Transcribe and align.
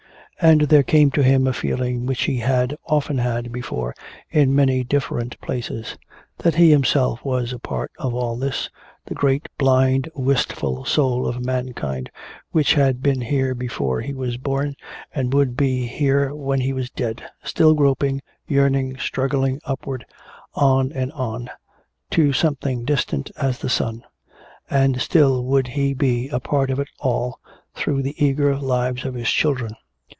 And 0.43 0.61
there 0.61 0.81
came 0.81 1.11
to 1.11 1.21
him 1.21 1.45
a 1.45 1.53
feeling 1.53 2.07
which 2.07 2.23
he 2.23 2.37
had 2.39 2.75
often 2.87 3.19
had 3.19 3.51
before 3.51 3.93
in 4.31 4.55
many 4.55 4.83
different 4.83 5.39
places 5.39 5.99
that 6.39 6.55
he 6.55 6.71
himself 6.71 7.23
was 7.23 7.53
a 7.53 7.59
part 7.59 7.91
of 7.99 8.15
all 8.15 8.35
this, 8.35 8.67
the 9.05 9.13
great, 9.13 9.49
blind, 9.59 10.09
wistful 10.15 10.83
soul 10.83 11.27
of 11.27 11.45
mankind, 11.45 12.09
which 12.49 12.73
had 12.73 13.03
been 13.03 13.21
here 13.21 13.53
before 13.53 14.01
he 14.01 14.15
was 14.15 14.37
born 14.37 14.73
and 15.13 15.31
would 15.35 15.55
be 15.55 15.85
here 15.85 16.33
when 16.33 16.59
he 16.61 16.73
was 16.73 16.89
dead 16.89 17.21
still 17.43 17.75
groping, 17.75 18.19
yearning, 18.47 18.97
struggling 18.97 19.61
upward, 19.65 20.07
on 20.55 20.91
and 20.91 21.11
on 21.11 21.51
to 22.09 22.33
something 22.33 22.83
distant 22.83 23.29
as 23.37 23.59
the 23.59 23.69
sun. 23.69 24.01
And 24.71 24.99
still 25.03 25.43
would 25.43 25.67
he 25.67 25.93
be 25.93 26.29
a 26.29 26.39
part 26.39 26.71
of 26.71 26.79
it 26.79 26.89
all, 26.97 27.39
through 27.75 28.01
the 28.01 28.15
eager 28.17 28.57
lives 28.57 29.05
of 29.05 29.13
his 29.13 29.29
children. 29.29 29.75